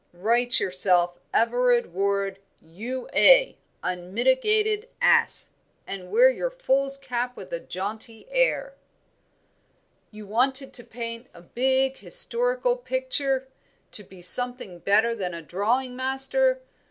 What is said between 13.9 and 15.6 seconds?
to be something better than a